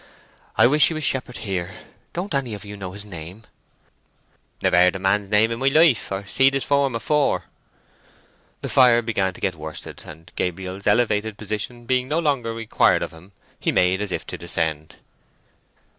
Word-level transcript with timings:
"I 0.55 0.65
wish 0.65 0.87
he 0.87 0.95
was 0.95 1.03
shepherd 1.03 1.37
here. 1.37 1.75
Don't 2.13 2.33
any 2.33 2.55
of 2.55 2.65
you 2.65 2.75
know 2.75 2.93
his 2.93 3.05
name." 3.05 3.43
"Never 4.63 4.75
heard 4.75 4.93
the 4.95 4.99
man's 4.99 5.29
name 5.29 5.51
in 5.51 5.59
my 5.59 5.67
life, 5.67 6.11
or 6.11 6.25
seed 6.25 6.55
his 6.55 6.63
form 6.63 6.95
afore." 6.95 7.43
The 8.61 8.69
fire 8.69 9.03
began 9.03 9.31
to 9.35 9.39
get 9.41 9.53
worsted, 9.53 10.01
and 10.03 10.31
Gabriel's 10.35 10.87
elevated 10.87 11.37
position 11.37 11.85
being 11.85 12.07
no 12.07 12.17
longer 12.17 12.51
required 12.51 13.03
of 13.03 13.11
him, 13.11 13.31
he 13.59 13.71
made 13.71 14.01
as 14.01 14.11
if 14.11 14.25
to 14.25 14.39
descend. 14.39 14.95